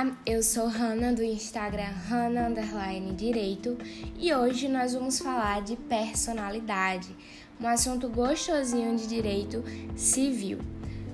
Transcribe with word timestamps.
Olá, 0.00 0.16
eu 0.24 0.42
sou 0.42 0.66
Hanna 0.66 1.12
do 1.12 1.22
Instagram 1.22 1.92
Hanna 2.08 2.48
Underline 2.48 3.12
Direito 3.12 3.76
e 4.18 4.32
hoje 4.32 4.66
nós 4.66 4.94
vamos 4.94 5.18
falar 5.18 5.60
de 5.60 5.76
personalidade, 5.76 7.14
um 7.60 7.68
assunto 7.68 8.08
gostosinho 8.08 8.96
de 8.96 9.06
direito 9.06 9.62
civil. 9.94 10.58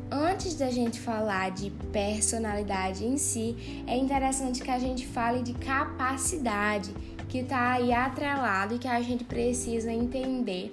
Antes 0.09 0.54
da 0.54 0.70
gente 0.70 1.00
falar 1.00 1.50
de 1.50 1.70
personalidade 1.93 3.04
em 3.04 3.18
si, 3.18 3.84
é 3.88 3.96
interessante 3.96 4.62
que 4.62 4.70
a 4.70 4.79
gente 4.79 5.05
fale 5.05 5.43
de 5.43 5.55
capacidade, 5.55 6.95
que 7.29 7.39
está 7.39 7.73
aí 7.73 7.93
atrelado 7.93 8.77
e 8.77 8.79
que 8.79 8.87
a 8.87 9.03
gente 9.03 9.25
precisa 9.25 9.91
entender 9.91 10.73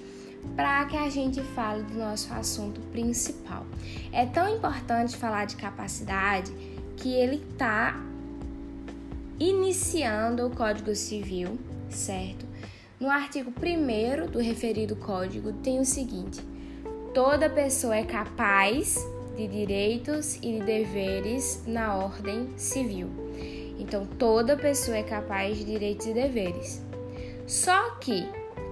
para 0.56 0.86
que 0.86 0.98
a 0.98 1.10
gente 1.10 1.42
fale 1.56 1.82
do 1.82 1.98
nosso 1.98 2.32
assunto 2.32 2.80
principal. 2.92 3.66
É 4.12 4.24
tão 4.24 4.48
importante 4.56 5.18
falar 5.18 5.46
de 5.46 5.56
capacidade 5.56 6.54
que 6.96 7.12
ele 7.14 7.44
está 7.52 8.13
iniciando 9.50 10.48
o 10.48 10.50
Código 10.50 10.96
Civil, 10.96 11.60
certo? 11.90 12.46
No 12.98 13.10
artigo 13.10 13.52
1 13.52 14.32
do 14.32 14.40
referido 14.40 14.96
código 14.96 15.52
tem 15.52 15.80
o 15.80 15.86
seguinte: 15.86 16.40
toda 17.14 17.50
pessoa 17.50 17.98
é 17.98 18.04
capaz 18.04 18.98
de 19.36 19.48
direitos 19.48 20.38
e 20.38 20.60
de 20.60 20.60
deveres 20.62 21.64
na 21.68 21.96
ordem 21.96 22.58
civil. 22.58 23.10
Então, 23.78 24.06
toda 24.06 24.56
pessoa 24.56 24.98
é 24.98 25.04
capaz 25.04 25.58
de 25.58 25.66
direitos 25.66 26.06
e 26.06 26.14
deveres. 26.14 26.82
Só 27.46 27.96
que, 27.96 28.26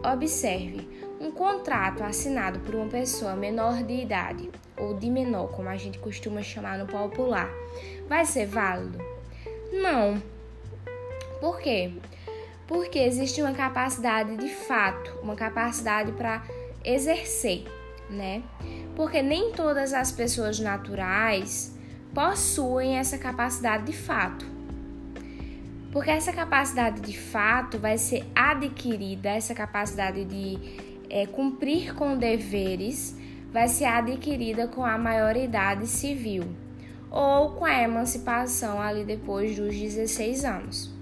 observe, 0.05 0.87
um 1.19 1.31
contrato 1.31 2.01
assinado 2.01 2.59
por 2.59 2.75
uma 2.75 2.87
pessoa 2.87 3.35
menor 3.35 3.83
de 3.83 3.93
idade 3.93 4.49
ou 4.77 4.93
de 4.93 5.09
menor, 5.09 5.47
como 5.51 5.67
a 5.67 5.75
gente 5.75 5.99
costuma 5.99 6.41
chamar 6.41 6.77
no 6.77 6.87
popular, 6.87 7.51
vai 8.07 8.25
ser 8.25 8.45
válido? 8.45 8.99
Não. 9.73 10.21
Por 11.41 11.59
quê? 11.59 11.91
Porque 12.67 12.99
existe 12.99 13.41
uma 13.41 13.51
capacidade 13.51 14.37
de 14.37 14.47
fato, 14.47 15.11
uma 15.23 15.35
capacidade 15.35 16.11
para 16.11 16.43
exercer, 16.85 17.65
né? 18.09 18.43
Porque 18.95 19.23
nem 19.23 19.51
todas 19.51 19.91
as 19.91 20.11
pessoas 20.11 20.59
naturais 20.59 21.75
possuem 22.13 22.97
essa 22.97 23.17
capacidade 23.17 23.85
de 23.85 23.93
fato. 23.93 24.45
Porque 25.91 26.11
essa 26.11 26.31
capacidade 26.31 27.01
de 27.01 27.17
fato 27.17 27.79
vai 27.79 27.97
ser 27.97 28.23
adquirida, 28.35 29.29
essa 29.29 29.55
capacidade 29.55 30.23
de 30.23 30.59
é, 31.09 31.25
cumprir 31.25 31.93
com 31.95 32.15
deveres 32.15 33.15
vai 33.51 33.67
ser 33.67 33.85
adquirida 33.85 34.67
com 34.67 34.85
a 34.85 34.97
maioridade 34.97 35.87
civil 35.87 36.45
ou 37.09 37.51
com 37.51 37.65
a 37.65 37.81
emancipação 37.81 38.79
ali 38.79 39.03
depois 39.03 39.57
dos 39.57 39.75
16 39.75 40.45
anos. 40.45 41.00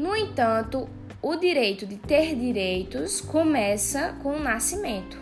No 0.00 0.16
entanto, 0.16 0.88
o 1.20 1.36
direito 1.36 1.84
de 1.84 1.98
ter 1.98 2.34
direitos 2.34 3.20
começa 3.20 4.14
com 4.22 4.36
o 4.36 4.40
nascimento, 4.40 5.18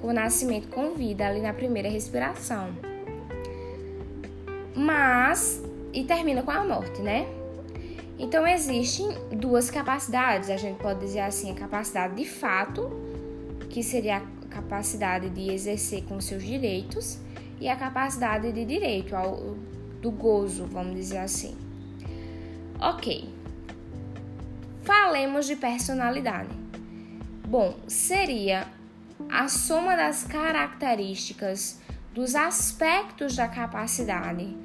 com 0.00 0.06
o 0.06 0.12
nascimento 0.14 0.68
com 0.68 0.94
vida 0.94 1.26
ali 1.26 1.42
na 1.42 1.52
primeira 1.52 1.86
respiração. 1.86 2.70
Mas 4.74 5.62
e 5.92 6.04
termina 6.04 6.42
com 6.42 6.52
a 6.52 6.64
morte, 6.64 7.02
né? 7.02 7.26
Então 8.18 8.46
existem 8.46 9.08
duas 9.30 9.70
capacidades, 9.70 10.48
a 10.48 10.56
gente 10.56 10.78
pode 10.78 11.00
dizer 11.00 11.20
assim, 11.20 11.50
a 11.50 11.54
capacidade 11.54 12.14
de 12.14 12.24
fato, 12.24 12.88
que 13.68 13.82
seria 13.82 14.16
a 14.16 14.48
capacidade 14.48 15.28
de 15.28 15.52
exercer 15.52 16.02
com 16.04 16.18
seus 16.18 16.42
direitos, 16.42 17.18
e 17.60 17.68
a 17.68 17.76
capacidade 17.76 18.50
de 18.52 18.64
direito 18.64 19.14
ao, 19.14 19.54
do 20.00 20.10
gozo, 20.10 20.64
vamos 20.64 20.94
dizer 20.94 21.18
assim. 21.18 21.54
Ok. 22.80 23.35
Falemos 24.86 25.46
de 25.46 25.56
personalidade. 25.56 26.54
Bom, 27.44 27.74
seria 27.88 28.68
a 29.28 29.48
soma 29.48 29.96
das 29.96 30.22
características 30.22 31.80
dos 32.14 32.36
aspectos 32.36 33.34
da 33.34 33.48
capacidade 33.48 34.56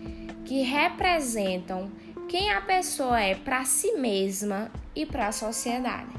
que 0.46 0.62
representam 0.62 1.90
quem 2.30 2.52
a 2.52 2.62
pessoa 2.62 3.20
é 3.20 3.34
para 3.34 3.66
si 3.66 3.94
mesma 3.94 4.70
e 4.96 5.08
para 5.08 5.30
a 5.30 5.32
sociedade. 5.32 6.12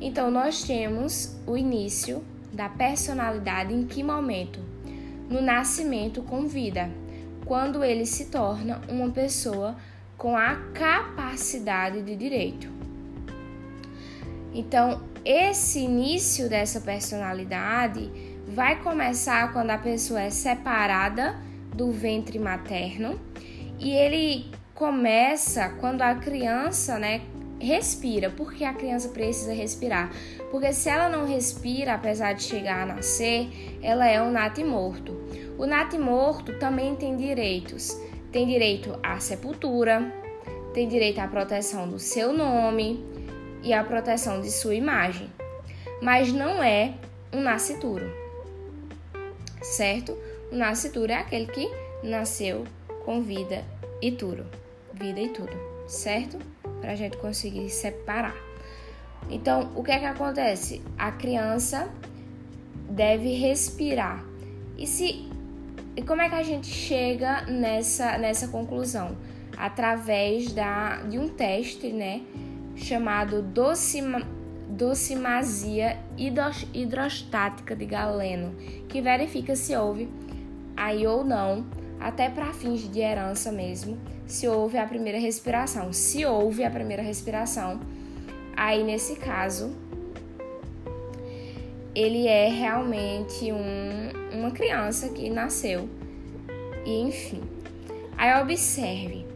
Então, 0.00 0.30
nós 0.30 0.62
temos 0.62 1.36
o 1.46 1.54
início 1.54 2.24
da 2.50 2.70
personalidade 2.70 3.74
em 3.74 3.86
que 3.86 4.02
momento? 4.02 4.58
No 5.28 5.42
nascimento 5.42 6.22
com 6.22 6.46
vida, 6.46 6.90
quando 7.44 7.84
ele 7.84 8.06
se 8.06 8.30
torna 8.30 8.80
uma 8.88 9.10
pessoa 9.10 9.76
com 10.16 10.34
a 10.34 10.56
capacidade 10.72 12.00
de 12.02 12.16
direito. 12.16 12.77
Então, 14.52 15.02
esse 15.24 15.80
início 15.80 16.48
dessa 16.48 16.80
personalidade 16.80 18.10
vai 18.46 18.82
começar 18.82 19.52
quando 19.52 19.70
a 19.70 19.78
pessoa 19.78 20.22
é 20.22 20.30
separada 20.30 21.36
do 21.74 21.92
ventre 21.92 22.38
materno 22.38 23.20
e 23.78 23.90
ele 23.90 24.50
começa 24.74 25.68
quando 25.80 26.02
a 26.02 26.14
criança, 26.14 26.98
né, 26.98 27.20
respira. 27.60 28.30
Por 28.30 28.54
que 28.54 28.64
a 28.64 28.72
criança 28.72 29.08
precisa 29.08 29.52
respirar? 29.52 30.10
Porque 30.50 30.72
se 30.72 30.88
ela 30.88 31.08
não 31.08 31.26
respira, 31.26 31.94
apesar 31.94 32.32
de 32.32 32.44
chegar 32.44 32.82
a 32.82 32.94
nascer, 32.94 33.48
ela 33.82 34.08
é 34.08 34.22
um 34.22 34.30
natimorto. 34.30 35.12
O 35.58 35.66
natimorto 35.66 36.58
também 36.58 36.94
tem 36.96 37.16
direitos. 37.16 38.00
Tem 38.30 38.46
direito 38.46 38.98
à 39.02 39.18
sepultura, 39.20 40.12
tem 40.74 40.86
direito 40.86 41.18
à 41.18 41.26
proteção 41.26 41.88
do 41.88 41.98
seu 41.98 42.32
nome 42.32 43.17
e 43.62 43.72
à 43.72 43.82
proteção 43.82 44.40
de 44.40 44.50
sua 44.50 44.74
imagem. 44.74 45.30
Mas 46.02 46.32
não 46.32 46.62
é 46.62 46.94
um 47.32 47.40
nascituro. 47.40 48.10
Certo? 49.62 50.16
O 50.50 50.56
nascituro 50.56 51.12
é 51.12 51.16
aquele 51.16 51.46
que 51.46 51.68
nasceu 52.02 52.64
com 53.04 53.20
vida 53.22 53.64
e 54.00 54.12
tudo 54.12 54.46
vida 54.98 55.20
e 55.20 55.28
tudo, 55.28 55.56
certo? 55.86 56.38
Para 56.80 56.92
a 56.92 56.96
gente 56.96 57.16
conseguir 57.18 57.70
separar. 57.70 58.34
Então, 59.30 59.70
o 59.74 59.82
que 59.82 59.92
é 59.92 59.98
que 59.98 60.04
acontece? 60.04 60.82
A 60.98 61.12
criança 61.12 61.88
deve 62.90 63.34
respirar. 63.34 64.24
E 64.76 64.86
se 64.86 65.28
e 65.96 66.02
como 66.02 66.22
é 66.22 66.28
que 66.28 66.34
a 66.34 66.42
gente 66.42 66.68
chega 66.68 67.42
nessa 67.42 68.18
nessa 68.18 68.48
conclusão? 68.48 69.16
Através 69.56 70.52
da 70.52 71.02
de 71.02 71.18
um 71.18 71.28
teste, 71.28 71.88
né, 71.88 72.22
chamado 72.78 73.42
docima, 73.42 74.22
docimazia 74.68 75.98
hidrostática 76.16 77.74
de 77.76 77.86
Galeno, 77.86 78.54
que 78.88 79.00
verifica 79.00 79.54
se 79.54 79.76
houve 79.76 80.08
aí 80.76 81.06
ou 81.06 81.24
não 81.24 81.66
até 82.00 82.30
para 82.30 82.52
fins 82.52 82.88
de 82.90 83.00
herança 83.00 83.50
mesmo, 83.50 83.98
se 84.26 84.46
houve 84.46 84.78
a 84.78 84.86
primeira 84.86 85.18
respiração. 85.18 85.92
Se 85.92 86.24
houve 86.24 86.64
a 86.64 86.70
primeira 86.70 87.02
respiração, 87.02 87.80
aí 88.56 88.84
nesse 88.84 89.16
caso 89.16 89.74
ele 91.94 92.28
é 92.28 92.48
realmente 92.48 93.52
um, 93.52 94.38
uma 94.38 94.52
criança 94.52 95.08
que 95.08 95.28
nasceu. 95.28 95.88
E 96.86 97.00
enfim. 97.00 97.42
Aí 98.16 98.40
observe. 98.40 99.27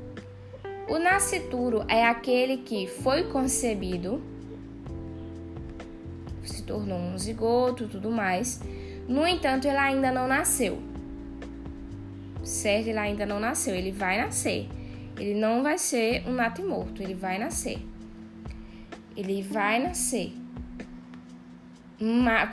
O 0.93 0.99
nascituro 0.99 1.85
é 1.89 2.05
aquele 2.05 2.59
que 2.59 2.87
foi 2.87 3.25
concebido, 3.25 4.23
se 6.45 6.63
tornou 6.65 6.99
um 6.99 7.17
zigoto, 7.17 7.89
tudo 7.89 8.11
mais. 8.11 8.61
No 9.09 9.27
entanto, 9.27 9.67
ele 9.67 9.79
ainda 9.79 10.13
não 10.13 10.29
nasceu 10.29 10.93
certo? 12.45 12.89
Ele 12.89 12.99
ainda 12.99 13.27
não 13.27 13.41
nasceu, 13.41 13.75
ele 13.75 13.91
vai 13.91 14.21
nascer. 14.21 14.69
Ele 15.19 15.35
não 15.35 15.63
vai 15.63 15.79
ser 15.79 16.27
um 16.27 16.33
natimorto, 16.33 17.03
ele 17.03 17.15
vai 17.15 17.39
nascer. 17.39 17.79
Ele 19.17 19.43
vai 19.43 19.79
nascer 19.79 20.33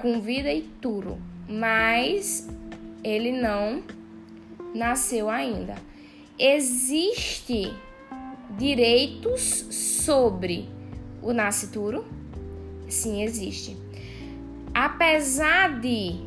com 0.01 0.21
vida 0.21 0.53
e 0.53 0.61
tudo, 0.79 1.17
mas 1.47 2.47
ele 3.03 3.31
não 3.31 3.81
nasceu 4.75 5.29
ainda. 5.29 5.75
Existe 6.37 7.73
direitos 8.59 9.65
sobre 9.71 10.69
o 11.21 11.31
nascituro? 11.31 12.05
Sim, 12.89 13.23
existe. 13.23 13.77
Apesar 14.73 15.79
de 15.79 16.19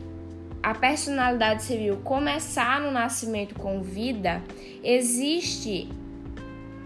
a 0.62 0.74
personalidade 0.74 1.62
civil 1.62 1.98
começar 1.98 2.80
no 2.80 2.90
nascimento 2.90 3.54
com 3.54 3.82
vida, 3.82 4.42
existe 4.82 5.88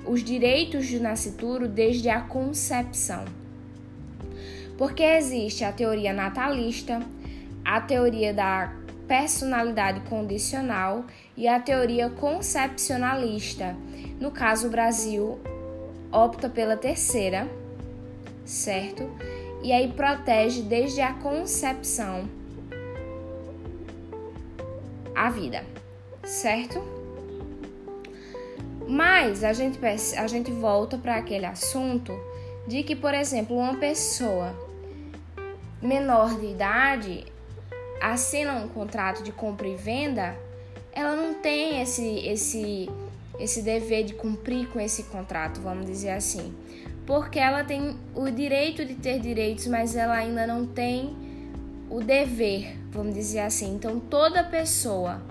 os 0.05 0.23
direitos 0.23 0.91
do 0.91 1.01
nascituro 1.01 1.69
desde 1.69 2.09
a 2.09 2.21
concepção. 2.21 3.25
Porque 4.77 5.03
existe 5.03 5.63
a 5.65 5.73
teoria 5.73 6.13
natalista, 6.13 7.01
a 7.65 7.81
teoria 7.81 8.35
da 8.35 8.73
personalidade 9.07 10.01
condicional 10.09 11.05
e 11.37 11.47
a 11.47 11.61
teoria 11.61 12.11
concepcionalista. 12.11 13.77
No 14.21 14.31
caso, 14.31 14.67
o 14.67 14.71
Brasil 14.71 15.39
opta 16.11 16.49
pela 16.49 16.77
terceira, 16.77 17.49
certo? 18.45 19.09
E 19.63 19.73
aí 19.73 19.93
protege 19.93 20.63
desde 20.63 21.01
a 21.01 21.13
concepção 21.15 22.29
a 25.15 25.31
vida, 25.31 25.65
certo? 26.23 26.83
Mas 28.87 29.43
a 29.43 29.53
gente, 29.53 29.79
a 30.17 30.27
gente 30.27 30.53
volta 30.53 30.97
para 30.97 31.17
aquele 31.17 31.47
assunto 31.47 32.13
de 32.69 32.83
que, 32.83 32.95
por 32.95 33.15
exemplo, 33.15 33.57
uma 33.57 33.77
pessoa 33.77 34.55
menor 35.83 36.39
de 36.39 36.47
idade 36.47 37.25
assina 38.01 38.55
um 38.55 38.69
contrato 38.69 39.23
de 39.23 39.33
compra 39.33 39.67
e 39.67 39.77
venda, 39.77 40.37
ela 40.93 41.15
não 41.15 41.35
tem 41.35 41.83
esse, 41.83 42.27
esse, 42.27 42.91
esse 43.39 43.63
dever 43.63 44.05
de 44.05 44.15
cumprir 44.15 44.69
com 44.69 44.81
esse 44.81 45.05
contrato, 45.05 45.61
vamos 45.61 45.87
dizer 45.87 46.11
assim. 46.11 46.55
Porque 47.05 47.39
ela 47.39 47.63
tem 47.63 47.97
o 48.15 48.31
direito 48.31 48.85
de 48.85 48.95
ter 48.95 49.21
direitos, 49.21 49.67
mas 49.67 49.95
ela 49.95 50.15
ainda 50.15 50.47
não 50.47 50.67
tem 50.67 51.15
o 51.89 52.01
dever, 52.01 52.77
vamos 52.91 53.15
dizer 53.15 53.41
assim. 53.41 53.75
Então, 53.75 54.01
toda 54.01 54.43
pessoa 54.43 55.23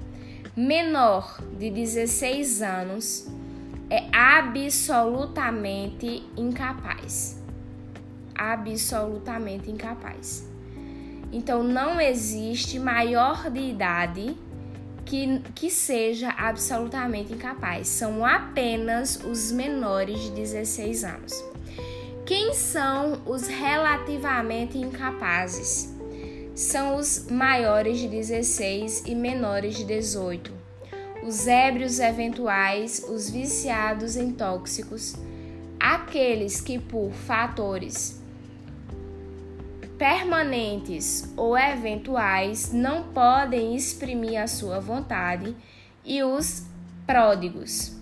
menor 0.55 1.41
de 1.57 1.69
16 1.69 2.61
anos 2.61 3.27
é 3.89 4.05
absolutamente 4.13 6.23
incapaz. 6.37 7.43
Absolutamente 8.33 9.69
incapaz. 9.69 10.54
Então, 11.35 11.61
não 11.61 11.99
existe 11.99 12.79
maior 12.79 13.51
de 13.51 13.59
idade 13.59 14.37
que, 15.03 15.41
que 15.53 15.69
seja 15.69 16.29
absolutamente 16.29 17.33
incapaz. 17.33 17.89
São 17.89 18.25
apenas 18.25 19.21
os 19.21 19.51
menores 19.51 20.17
de 20.21 20.31
16 20.31 21.03
anos. 21.03 21.43
Quem 22.25 22.53
são 22.53 23.21
os 23.25 23.47
relativamente 23.47 24.77
incapazes? 24.77 25.93
São 26.55 26.95
os 26.95 27.27
maiores 27.29 27.99
de 27.99 28.07
16 28.07 29.03
e 29.05 29.13
menores 29.13 29.75
de 29.75 29.83
18. 29.83 30.53
Os 31.21 31.47
ébrios 31.47 31.99
eventuais, 31.99 33.05
os 33.09 33.29
viciados 33.29 34.15
em 34.15 34.31
tóxicos, 34.31 35.15
aqueles 35.77 36.61
que 36.61 36.79
por 36.79 37.11
fatores 37.11 38.23
permanentes 39.97 41.33
ou 41.37 41.57
eventuais 41.57 42.71
não 42.73 43.03
podem 43.03 43.75
exprimir 43.75 44.41
a 44.41 44.47
sua 44.47 44.79
vontade 44.79 45.55
e 46.03 46.21
os 46.21 46.65
pródigos, 47.05 47.95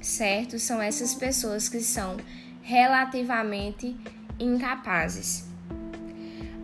certo? 0.00 0.58
São 0.58 0.82
essas 0.82 1.14
pessoas 1.14 1.68
que 1.68 1.80
são 1.80 2.16
relativamente 2.62 3.96
incapazes. 4.38 5.46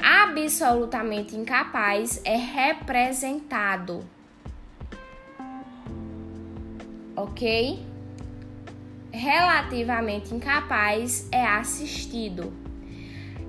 Absolutamente 0.01 1.37
incapaz 1.37 2.21
é 2.25 2.37
representado, 2.37 4.05
ok? 7.15 7.87
Relativamente 9.13 10.35
incapaz 10.35 11.29
é 11.31 11.47
assistido 11.47 12.53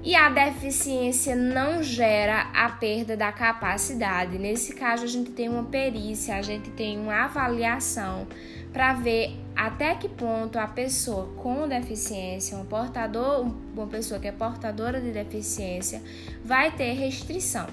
e 0.03 0.15
a 0.15 0.29
deficiência 0.29 1.33
não 1.33 1.81
gera 1.81 2.49
a 2.53 2.69
perda 2.69 3.15
da 3.15 3.31
capacidade. 3.31 4.37
Nesse 4.37 4.73
caso, 4.73 5.05
a 5.05 5.07
gente 5.07 5.31
tem 5.31 5.47
uma 5.47 5.63
perícia, 5.63 6.35
a 6.35 6.41
gente 6.41 6.69
tem 6.71 6.99
uma 6.99 7.23
avaliação 7.23 8.27
para 8.73 8.93
ver 8.93 9.31
até 9.55 9.95
que 9.95 10.09
ponto 10.09 10.59
a 10.59 10.67
pessoa 10.67 11.31
com 11.37 11.67
deficiência, 11.67 12.57
um 12.57 12.65
portador, 12.65 13.47
uma 13.73 13.87
pessoa 13.87 14.19
que 14.19 14.27
é 14.27 14.31
portadora 14.31 14.99
de 14.99 15.11
deficiência, 15.11 16.01
vai 16.43 16.71
ter 16.71 16.91
restrição. 16.93 17.67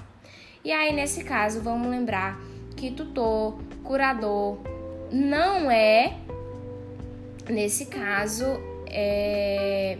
E 0.63 0.71
aí, 0.71 0.93
nesse 0.93 1.23
caso, 1.23 1.59
vamos 1.59 1.89
lembrar 1.89 2.39
que 2.77 2.91
tutor, 2.91 3.59
curador, 3.83 4.59
não 5.11 5.69
é, 5.69 6.17
nesse 7.49 7.87
caso, 7.87 8.45
é, 8.87 9.97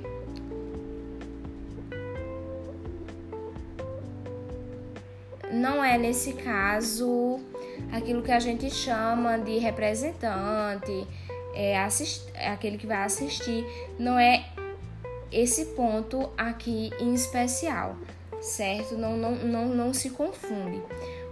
não 5.51 5.83
é 5.83 5.98
nesse 5.98 6.33
caso 6.33 7.39
aquilo 7.92 8.21
que 8.21 8.31
a 8.31 8.39
gente 8.39 8.69
chama 8.69 9.38
de 9.38 9.57
representante, 9.57 11.07
é, 11.53 11.77
assist, 11.80 12.27
é 12.33 12.50
aquele 12.50 12.77
que 12.77 12.88
vai 12.88 13.03
assistir, 13.03 13.65
não 14.00 14.18
é 14.18 14.45
esse 15.31 15.65
ponto 15.68 16.30
aqui 16.38 16.92
em 17.00 17.13
especial, 17.13 17.95
certo? 18.42 18.95
Não, 18.98 19.15
não, 19.18 19.36
não, 19.36 19.65
não 19.68 19.94
se 19.94 20.09
confunde. 20.09 20.81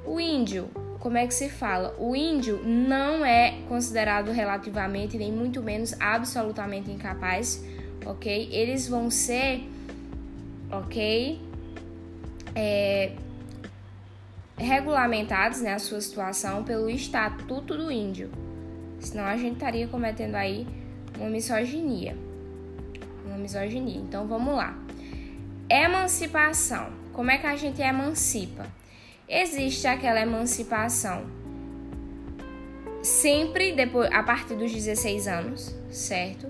O 0.06 0.19
índio, 0.19 0.69
como 1.00 1.18
é 1.18 1.27
que 1.27 1.33
se 1.33 1.50
fala? 1.50 1.95
O 1.98 2.16
índio 2.16 2.62
não 2.66 3.25
é 3.25 3.60
considerado 3.68 4.31
relativamente, 4.31 5.18
nem 5.18 5.31
muito 5.31 5.62
menos 5.62 5.94
absolutamente 6.00 6.89
incapaz, 6.92 7.63
ok? 8.06 8.50
Eles 8.51 8.88
vão 8.88 9.10
ser, 9.10 9.63
ok? 10.71 11.39
É, 12.56 13.12
regulamentados, 14.59 15.61
né, 15.61 15.73
a 15.73 15.79
sua 15.79 16.01
situação 16.01 16.63
pelo 16.63 16.89
Estatuto 16.89 17.77
do 17.77 17.91
Índio. 17.91 18.29
Senão 19.00 19.23
a 19.23 19.38
gente 19.38 19.53
estaria 19.53 19.88
cometendo 19.88 20.35
aí 20.35 20.67
uma 21.17 21.29
misoginia. 21.29 22.15
Uma 23.25 23.38
misoginia. 23.38 24.00
Então 24.00 24.27
vamos 24.27 24.56
lá. 24.56 24.77
Emancipação. 25.69 26.89
Como 27.13 27.31
é 27.31 27.38
que 27.38 27.47
a 27.47 27.56
gente 27.56 27.81
emancipa? 27.81 28.65
Existe 29.27 29.88
aquela 29.88 30.19
emancipação 30.19 31.25
sempre 33.01 33.71
depois 33.71 34.11
a 34.11 34.23
partir 34.23 34.56
dos 34.56 34.71
16 34.71 35.27
anos, 35.27 35.75
certo? 35.89 36.47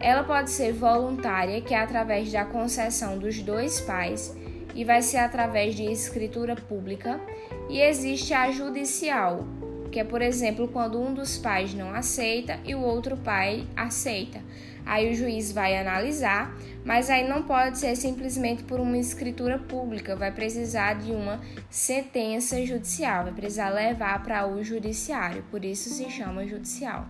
Ela 0.00 0.24
pode 0.24 0.50
ser 0.50 0.72
voluntária, 0.72 1.60
que 1.60 1.74
é 1.74 1.80
através 1.80 2.32
da 2.32 2.44
concessão 2.44 3.18
dos 3.18 3.40
dois 3.42 3.80
pais 3.80 4.34
e 4.74 4.84
vai 4.84 5.02
ser 5.02 5.18
através 5.18 5.74
de 5.74 5.84
escritura 5.84 6.54
pública, 6.56 7.20
e 7.68 7.80
existe 7.80 8.34
a 8.34 8.50
judicial, 8.50 9.46
que 9.90 10.00
é, 10.00 10.04
por 10.04 10.22
exemplo, 10.22 10.68
quando 10.68 11.00
um 11.00 11.12
dos 11.12 11.36
pais 11.36 11.74
não 11.74 11.94
aceita 11.94 12.58
e 12.64 12.74
o 12.74 12.80
outro 12.80 13.16
pai 13.16 13.66
aceita. 13.76 14.40
Aí 14.84 15.12
o 15.12 15.14
juiz 15.14 15.52
vai 15.52 15.76
analisar, 15.76 16.56
mas 16.84 17.08
aí 17.08 17.28
não 17.28 17.42
pode 17.42 17.78
ser 17.78 17.94
simplesmente 17.94 18.64
por 18.64 18.80
uma 18.80 18.98
escritura 18.98 19.58
pública, 19.58 20.16
vai 20.16 20.32
precisar 20.32 20.94
de 20.94 21.12
uma 21.12 21.40
sentença 21.70 22.64
judicial, 22.66 23.24
vai 23.24 23.32
precisar 23.32 23.70
levar 23.70 24.22
para 24.24 24.46
o 24.48 24.62
judiciário, 24.64 25.44
por 25.50 25.64
isso 25.64 25.88
se 25.88 26.10
chama 26.10 26.46
judicial. 26.46 27.06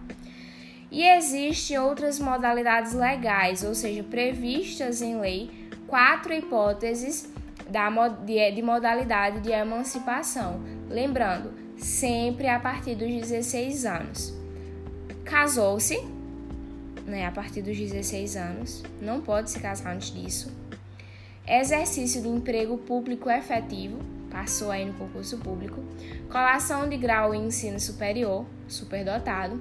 E 0.90 1.02
existem 1.02 1.78
outras 1.78 2.18
modalidades 2.18 2.92
legais, 2.92 3.64
ou 3.64 3.74
seja, 3.74 4.02
previstas 4.02 5.00
em 5.00 5.18
lei, 5.18 5.50
quatro 5.86 6.34
hipóteses 6.34 7.32
da, 7.68 7.88
de, 8.08 8.52
de 8.52 8.62
modalidade 8.62 9.40
de 9.40 9.50
emancipação. 9.50 10.60
Lembrando, 10.88 11.52
sempre 11.76 12.48
a 12.48 12.58
partir 12.58 12.94
dos 12.94 13.08
16 13.08 13.84
anos. 13.84 14.34
Casou-se, 15.24 15.98
né, 17.06 17.26
a 17.26 17.32
partir 17.32 17.62
dos 17.62 17.76
16 17.76 18.36
anos, 18.36 18.82
não 19.00 19.20
pode 19.20 19.50
se 19.50 19.60
casar 19.60 19.94
antes 19.94 20.12
disso. 20.12 20.52
Exercício 21.46 22.22
de 22.22 22.28
emprego 22.28 22.78
público 22.78 23.28
efetivo, 23.28 23.98
passou 24.30 24.70
aí 24.70 24.84
no 24.84 24.94
concurso 24.94 25.38
público. 25.38 25.82
Colação 26.30 26.88
de 26.88 26.96
grau 26.96 27.34
em 27.34 27.46
ensino 27.46 27.80
superior, 27.80 28.46
superdotado. 28.68 29.60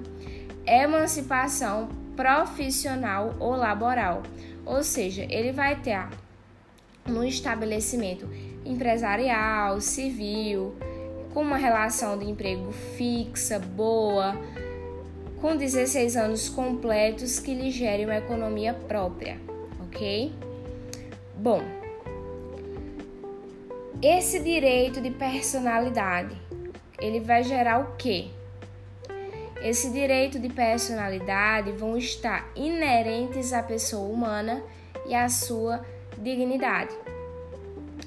Emancipação 0.64 1.88
profissional 2.16 3.34
ou 3.40 3.56
laboral, 3.56 4.22
ou 4.64 4.82
seja, 4.82 5.26
ele 5.28 5.52
vai 5.52 5.80
ter 5.80 6.06
no 7.06 7.24
estabelecimento 7.24 8.28
empresarial, 8.64 9.80
civil, 9.80 10.74
com 11.32 11.42
uma 11.42 11.56
relação 11.56 12.18
de 12.18 12.28
emprego 12.28 12.72
fixa, 12.72 13.58
boa, 13.58 14.36
com 15.40 15.56
16 15.56 16.16
anos 16.16 16.48
completos 16.48 17.38
que 17.38 17.54
lhe 17.54 17.70
gere 17.70 18.04
uma 18.04 18.16
economia 18.16 18.72
própria, 18.74 19.40
ok? 19.80 20.32
Bom, 21.36 21.62
esse 24.00 24.40
direito 24.40 25.00
de 25.00 25.10
personalidade, 25.10 26.36
ele 27.00 27.20
vai 27.20 27.42
gerar 27.42 27.80
o 27.80 27.96
quê? 27.96 28.28
Esse 29.62 29.90
direito 29.90 30.40
de 30.40 30.48
personalidade 30.48 31.70
vão 31.72 31.96
estar 31.96 32.50
inerentes 32.56 33.52
à 33.52 33.62
pessoa 33.62 34.08
humana 34.08 34.62
e 35.06 35.14
à 35.14 35.28
sua 35.28 35.84
dignidade. 36.22 36.94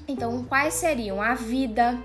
Então, 0.08 0.44
quais 0.44 0.74
seriam 0.74 1.20
a 1.20 1.34
vida, 1.34 1.98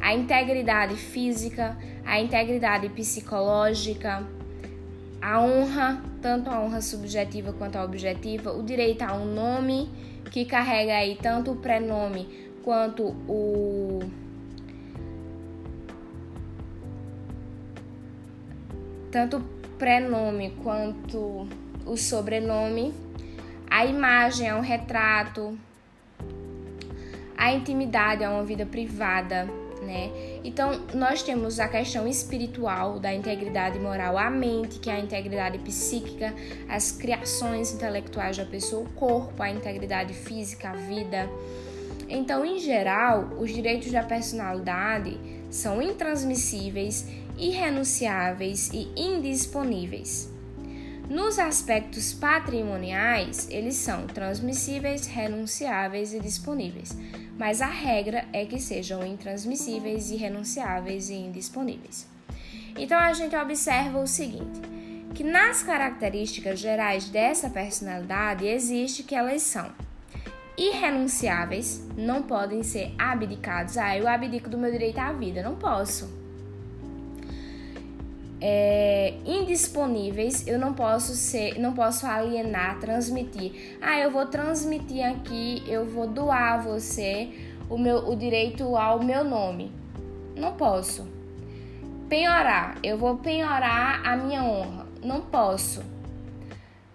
a 0.00 0.14
integridade 0.14 0.96
física, 0.96 1.76
a 2.04 2.20
integridade 2.20 2.88
psicológica, 2.88 4.26
a 5.20 5.40
honra, 5.40 6.02
tanto 6.22 6.48
a 6.50 6.60
honra 6.60 6.80
subjetiva 6.80 7.52
quanto 7.52 7.76
a 7.76 7.84
objetiva, 7.84 8.52
o 8.52 8.62
direito 8.62 9.02
a 9.02 9.14
um 9.14 9.24
nome 9.24 9.90
que 10.30 10.44
carrega 10.44 10.94
aí 10.94 11.18
tanto 11.20 11.52
o 11.52 11.56
prenome 11.56 12.28
quanto 12.62 13.14
o 13.28 14.00
tanto 19.10 19.38
o 19.38 19.40
prenome 19.78 20.50
quanto 20.62 21.48
o 21.86 21.96
sobrenome, 21.96 22.92
a 23.76 23.84
imagem 23.84 24.48
é 24.48 24.54
um 24.54 24.62
retrato, 24.62 25.54
a 27.36 27.52
intimidade 27.52 28.24
é 28.24 28.28
uma 28.30 28.42
vida 28.42 28.64
privada, 28.64 29.44
né? 29.82 30.10
Então, 30.42 30.86
nós 30.94 31.22
temos 31.22 31.60
a 31.60 31.68
questão 31.68 32.08
espiritual 32.08 32.98
da 32.98 33.12
integridade 33.12 33.78
moral, 33.78 34.16
a 34.16 34.30
mente, 34.30 34.78
que 34.78 34.88
é 34.88 34.94
a 34.94 34.98
integridade 34.98 35.58
psíquica, 35.58 36.32
as 36.66 36.90
criações 36.90 37.70
intelectuais 37.70 38.38
da 38.38 38.46
pessoa, 38.46 38.84
o 38.84 38.88
corpo, 38.92 39.42
a 39.42 39.50
integridade 39.50 40.14
física, 40.14 40.70
a 40.70 40.72
vida. 40.72 41.28
Então, 42.08 42.46
em 42.46 42.58
geral, 42.58 43.28
os 43.38 43.52
direitos 43.52 43.92
da 43.92 44.02
personalidade 44.02 45.20
são 45.50 45.82
intransmissíveis, 45.82 47.06
irrenunciáveis 47.36 48.70
e 48.72 48.90
indisponíveis. 48.96 50.34
Nos 51.08 51.38
aspectos 51.38 52.12
patrimoniais, 52.12 53.48
eles 53.50 53.76
são 53.76 54.06
transmissíveis, 54.06 55.06
renunciáveis 55.06 56.12
e 56.12 56.20
disponíveis 56.20 56.96
mas 57.38 57.60
a 57.60 57.66
regra 57.66 58.24
é 58.32 58.44
que 58.46 58.58
sejam 58.58 59.04
intransmissíveis, 59.04 60.10
irrenunciáveis 60.10 61.10
e 61.10 61.14
indisponíveis. 61.14 62.06
Então 62.76 62.98
a 62.98 63.12
gente 63.12 63.36
observa 63.36 63.98
o 63.98 64.06
seguinte, 64.06 64.60
que 65.14 65.22
nas 65.22 65.62
características 65.62 66.58
gerais 66.58 67.08
dessa 67.08 67.48
personalidade 67.48 68.46
existe 68.46 69.02
que 69.02 69.14
elas 69.14 69.42
são 69.42 69.70
irrenunciáveis, 70.58 71.86
não 71.96 72.22
podem 72.22 72.62
ser 72.62 72.94
abdicados. 72.98 73.76
Ah, 73.76 73.96
eu 73.96 74.08
abdico 74.08 74.48
do 74.48 74.58
meu 74.58 74.70
direito 74.70 74.98
à 74.98 75.12
vida, 75.12 75.42
não 75.42 75.56
posso 75.56 76.25
é, 78.40 79.14
indisponíveis, 79.24 80.46
eu 80.46 80.58
não 80.58 80.74
posso 80.74 81.14
ser, 81.14 81.58
não 81.58 81.72
posso 81.72 82.06
alienar, 82.06 82.78
transmitir. 82.78 83.78
Ah, 83.80 83.98
eu 83.98 84.10
vou 84.10 84.26
transmitir 84.26 85.04
aqui, 85.04 85.62
eu 85.66 85.86
vou 85.86 86.06
doar 86.06 86.54
a 86.54 86.58
você 86.58 87.30
o 87.68 87.78
meu 87.78 88.08
o 88.08 88.16
direito 88.16 88.76
ao 88.76 89.02
meu 89.02 89.24
nome. 89.24 89.72
Não 90.36 90.52
posso. 90.52 91.06
Penhorar, 92.08 92.78
eu 92.82 92.96
vou 92.98 93.16
penhorar 93.16 94.06
a 94.06 94.16
minha 94.16 94.44
honra. 94.44 94.86
Não 95.02 95.22
posso. 95.22 95.82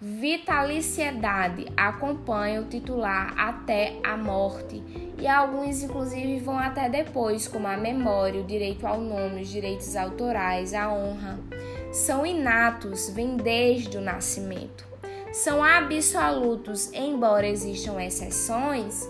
Vitaliciedade 0.03 1.67
acompanha 1.77 2.59
o 2.59 2.65
titular 2.65 3.35
até 3.37 3.99
a 4.03 4.17
morte 4.17 4.83
e 5.19 5.27
alguns 5.27 5.83
inclusive 5.83 6.39
vão 6.39 6.57
até 6.57 6.89
depois, 6.89 7.47
como 7.47 7.67
a 7.67 7.77
memória, 7.77 8.41
o 8.41 8.43
direito 8.43 8.87
ao 8.87 8.99
nome, 8.99 9.43
os 9.43 9.47
direitos 9.47 9.95
autorais, 9.95 10.73
a 10.73 10.91
honra. 10.91 11.39
São 11.93 12.25
inatos, 12.25 13.11
vêm 13.11 13.37
desde 13.37 13.95
o 13.95 14.01
nascimento. 14.01 14.87
São 15.31 15.63
absolutos, 15.63 16.91
embora 16.93 17.47
existam 17.47 18.01
exceções, 18.01 19.07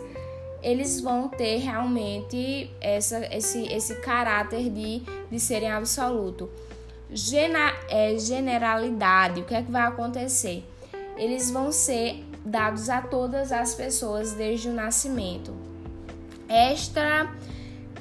eles 0.62 1.00
vão 1.00 1.29
ter 1.29 1.55
realmente 1.60 2.69
essa, 2.81 3.33
esse, 3.33 3.65
esse 3.71 3.95
caráter 4.01 4.69
de, 4.69 5.03
de 5.31 5.39
serem 5.39 5.71
absoluto. 5.71 6.50
Gena, 7.10 7.74
é, 7.89 8.17
generalidade, 8.17 9.39
o 9.39 9.45
que 9.45 9.55
é 9.55 9.63
que 9.63 9.71
vai 9.71 9.83
acontecer? 9.83 10.65
Eles 11.21 11.51
vão 11.51 11.71
ser 11.71 12.25
dados 12.43 12.89
a 12.89 13.01
todas 13.01 13.51
as 13.51 13.75
pessoas 13.75 14.33
desde 14.33 14.67
o 14.67 14.73
nascimento 14.73 15.71
extra 16.51 17.33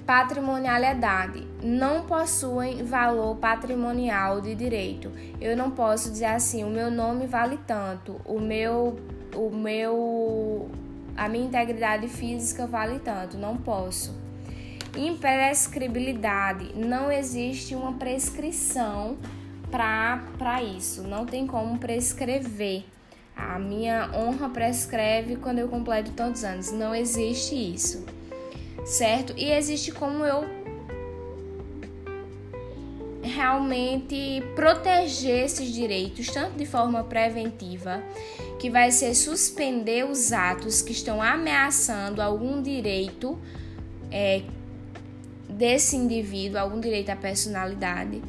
patrimonialidade 0.04 1.46
não 1.62 2.02
possuem 2.02 2.82
valor 2.82 3.36
patrimonial 3.36 4.40
de 4.40 4.56
direito. 4.56 5.12
Eu 5.40 5.56
não 5.56 5.70
posso 5.70 6.10
dizer 6.10 6.24
assim, 6.24 6.64
o 6.64 6.68
meu 6.68 6.90
nome 6.90 7.28
vale 7.28 7.58
tanto, 7.64 8.20
o 8.24 8.40
meu 8.40 8.98
o 9.36 9.48
meu 9.50 10.68
a 11.16 11.28
minha 11.28 11.46
integridade 11.46 12.08
física 12.08 12.66
vale 12.66 12.98
tanto, 12.98 13.36
não 13.36 13.56
posso. 13.56 14.18
Imprescribilidade, 14.96 16.74
não 16.74 17.12
existe 17.12 17.76
uma 17.76 17.92
prescrição 17.92 19.16
para 19.70 20.60
isso, 20.60 21.02
não 21.02 21.24
tem 21.24 21.46
como 21.46 21.78
prescrever. 21.78 22.84
A 23.49 23.59
minha 23.59 24.11
honra 24.14 24.49
prescreve 24.49 25.37
quando 25.37 25.59
eu 25.59 25.68
completo 25.68 26.12
tantos 26.12 26.44
anos, 26.44 26.70
não 26.73 26.94
existe 26.94 27.54
isso 27.54 28.04
certo? 28.85 29.35
E 29.37 29.50
existe 29.50 29.92
como 29.92 30.25
eu 30.25 30.44
realmente 33.23 34.42
proteger 34.54 35.44
esses 35.44 35.73
direitos, 35.73 36.28
tanto 36.28 36.56
de 36.56 36.66
forma 36.66 37.04
preventiva, 37.04 38.02
que 38.59 38.68
vai 38.68 38.90
ser 38.90 39.14
suspender 39.14 40.04
os 40.04 40.32
atos 40.32 40.82
que 40.82 40.92
estão 40.92 41.23
ameaçando 41.23 42.20
algum 42.20 42.61
direito 42.61 43.38
é, 44.11 44.42
desse 45.49 45.97
indivíduo, 45.97 46.59
algum 46.59 46.80
direito 46.80 47.11
à 47.11 47.16
personalidade, 47.16 48.20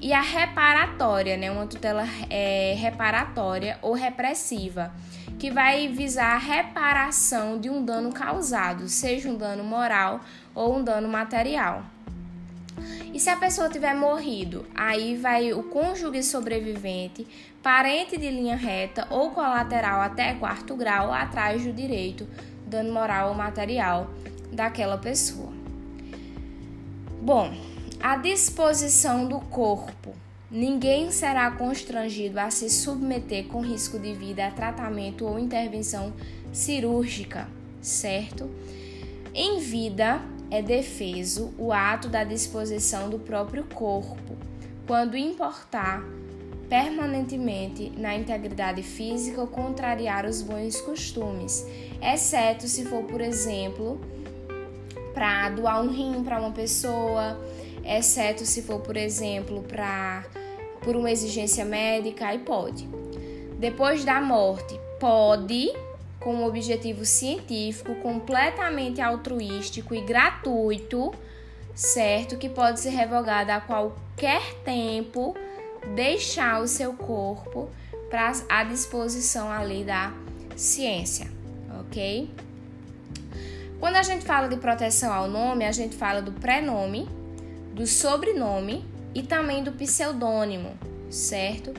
e 0.00 0.12
a 0.12 0.20
reparatória, 0.20 1.36
né, 1.36 1.50
uma 1.50 1.66
tutela 1.66 2.04
é, 2.30 2.74
reparatória 2.78 3.78
ou 3.82 3.94
repressiva 3.94 4.92
que 5.38 5.50
vai 5.50 5.88
visar 5.88 6.34
a 6.34 6.38
reparação 6.38 7.58
de 7.58 7.70
um 7.70 7.84
dano 7.84 8.12
causado, 8.12 8.88
seja 8.88 9.28
um 9.28 9.36
dano 9.36 9.62
moral 9.62 10.20
ou 10.54 10.76
um 10.76 10.82
dano 10.82 11.08
material. 11.08 11.84
E 13.12 13.18
se 13.18 13.30
a 13.30 13.36
pessoa 13.36 13.68
tiver 13.68 13.94
morrido, 13.94 14.66
aí 14.74 15.16
vai 15.16 15.52
o 15.52 15.62
cônjuge 15.64 16.22
sobrevivente, 16.22 17.26
parente 17.62 18.16
de 18.16 18.30
linha 18.30 18.56
reta 18.56 19.06
ou 19.10 19.30
colateral 19.30 20.00
até 20.00 20.34
quarto 20.34 20.76
grau 20.76 21.12
atrás 21.12 21.64
do 21.64 21.72
direito, 21.72 22.28
dano 22.66 22.92
moral 22.92 23.30
ou 23.30 23.34
material 23.34 24.10
daquela 24.52 24.98
pessoa. 24.98 25.52
Bom, 27.20 27.52
a 28.00 28.16
disposição 28.16 29.26
do 29.26 29.40
corpo 29.40 30.14
Ninguém 30.50 31.10
será 31.10 31.50
constrangido 31.50 32.40
a 32.40 32.50
se 32.50 32.70
submeter 32.70 33.48
com 33.48 33.60
risco 33.60 33.98
de 33.98 34.14
vida 34.14 34.46
a 34.46 34.50
tratamento 34.50 35.26
ou 35.26 35.38
intervenção 35.38 36.14
cirúrgica, 36.50 37.46
certo? 37.82 38.48
Em 39.34 39.60
vida, 39.60 40.22
é 40.50 40.62
defeso 40.62 41.52
o 41.58 41.70
ato 41.70 42.08
da 42.08 42.24
disposição 42.24 43.10
do 43.10 43.18
próprio 43.18 43.64
corpo, 43.64 44.38
quando 44.86 45.18
importar 45.18 46.02
permanentemente 46.66 47.92
na 47.98 48.16
integridade 48.16 48.82
física 48.82 49.42
ou 49.42 49.46
contrariar 49.46 50.24
os 50.24 50.40
bons 50.40 50.80
costumes, 50.80 51.66
exceto 52.00 52.66
se 52.66 52.86
for, 52.86 53.02
por 53.04 53.20
exemplo, 53.20 54.00
para 55.12 55.50
doar 55.50 55.82
um 55.82 55.90
rim 55.90 56.24
para 56.24 56.40
uma 56.40 56.52
pessoa, 56.52 57.38
exceto 57.88 58.44
se 58.44 58.62
for, 58.62 58.80
por 58.80 58.96
exemplo, 58.96 59.62
para 59.62 60.24
por 60.82 60.96
uma 60.96 61.10
exigência 61.10 61.64
médica, 61.64 62.28
aí 62.28 62.38
pode. 62.38 62.88
Depois 63.58 64.04
da 64.04 64.20
morte, 64.20 64.78
pode, 65.00 65.72
com 66.20 66.36
um 66.36 66.44
objetivo 66.46 67.04
científico 67.04 67.94
completamente 67.96 69.00
altruístico 69.00 69.94
e 69.94 70.00
gratuito, 70.00 71.12
certo? 71.74 72.36
Que 72.36 72.48
pode 72.48 72.80
ser 72.80 72.90
revogado 72.90 73.50
a 73.50 73.60
qualquer 73.60 74.54
tempo, 74.64 75.34
deixar 75.94 76.62
o 76.62 76.68
seu 76.68 76.92
corpo 76.92 77.68
para 78.08 78.32
à 78.48 78.64
disposição 78.64 79.50
ali 79.50 79.84
da 79.84 80.12
ciência, 80.56 81.30
ok? 81.80 82.30
Quando 83.78 83.96
a 83.96 84.02
gente 84.02 84.24
fala 84.24 84.48
de 84.48 84.56
proteção 84.56 85.12
ao 85.12 85.28
nome, 85.28 85.64
a 85.64 85.72
gente 85.72 85.96
fala 85.96 86.20
do 86.20 86.32
prenome, 86.32 87.08
do 87.78 87.86
sobrenome 87.86 88.84
e 89.14 89.22
também 89.22 89.62
do 89.62 89.70
pseudônimo, 89.70 90.76
certo? 91.08 91.72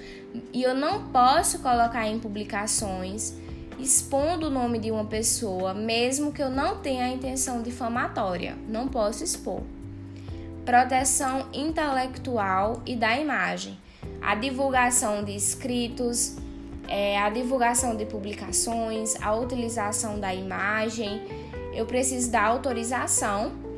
E 0.54 0.64
eu 0.64 0.74
não 0.74 1.10
posso 1.10 1.60
colocar 1.60 2.08
em 2.08 2.18
publicações 2.18 3.34
expondo 3.78 4.48
o 4.48 4.50
nome 4.50 4.80
de 4.80 4.92
uma 4.92 5.04
pessoa, 5.04 5.74
mesmo 5.74 6.32
que 6.32 6.42
eu 6.42 6.50
não 6.50 6.78
tenha 6.78 7.04
a 7.04 7.10
intenção 7.10 7.62
difamatória. 7.62 8.58
Não 8.68 8.88
posso 8.88 9.26
expor. 9.26 9.62
Proteção 10.66 11.48
intelectual 11.52 12.82
e 12.86 12.96
da 12.96 13.18
imagem. 13.18 13.78
A 14.22 14.36
divulgação 14.36 15.24
de 15.24 15.36
escritos, 15.36 16.38
é, 16.88 17.20
a 17.20 17.30
divulgação 17.30 17.98
de 17.98 18.06
publicações, 18.06 19.16
a 19.22 19.36
utilização 19.36 20.18
da 20.18 20.34
imagem. 20.34 21.22
Eu 21.74 21.86
preciso 21.86 22.32
da 22.32 22.44
autorização 22.44 23.69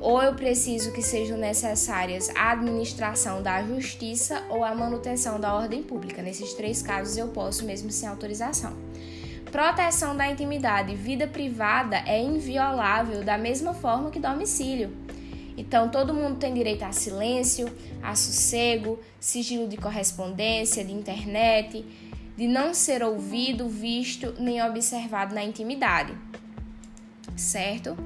ou 0.00 0.22
eu 0.22 0.34
preciso 0.34 0.92
que 0.92 1.02
sejam 1.02 1.36
necessárias 1.36 2.30
a 2.34 2.52
administração 2.52 3.42
da 3.42 3.62
justiça 3.62 4.42
ou 4.48 4.64
a 4.64 4.74
manutenção 4.74 5.40
da 5.40 5.54
ordem 5.54 5.82
pública. 5.82 6.22
Nesses 6.22 6.54
três 6.54 6.82
casos 6.82 7.16
eu 7.16 7.28
posso 7.28 7.64
mesmo 7.64 7.90
sem 7.90 8.08
autorização. 8.08 8.76
Proteção 9.50 10.16
da 10.16 10.28
intimidade. 10.28 10.96
Vida 10.96 11.28
privada 11.28 12.02
é 12.06 12.20
inviolável 12.20 13.22
da 13.22 13.38
mesma 13.38 13.72
forma 13.72 14.10
que 14.10 14.18
domicílio. 14.18 14.90
Então, 15.56 15.88
todo 15.88 16.12
mundo 16.12 16.38
tem 16.38 16.52
direito 16.52 16.82
a 16.82 16.90
silêncio, 16.90 17.70
a 18.02 18.16
sossego, 18.16 18.98
sigilo 19.20 19.68
de 19.68 19.76
correspondência, 19.76 20.84
de 20.84 20.92
internet, 20.92 21.84
de 22.36 22.48
não 22.48 22.74
ser 22.74 23.04
ouvido, 23.04 23.68
visto 23.68 24.34
nem 24.38 24.60
observado 24.62 25.34
na 25.34 25.44
intimidade. 25.44 26.12
Certo? 27.36 27.96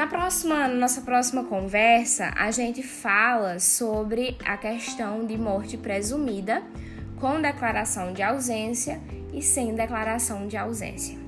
Na 0.00 0.06
próxima, 0.06 0.66
nossa 0.66 1.02
próxima 1.02 1.44
conversa, 1.44 2.32
a 2.34 2.50
gente 2.50 2.82
fala 2.82 3.58
sobre 3.58 4.34
a 4.46 4.56
questão 4.56 5.26
de 5.26 5.36
morte 5.36 5.76
presumida 5.76 6.62
com 7.20 7.38
declaração 7.38 8.14
de 8.14 8.22
ausência 8.22 8.98
e 9.30 9.42
sem 9.42 9.74
declaração 9.74 10.48
de 10.48 10.56
ausência. 10.56 11.19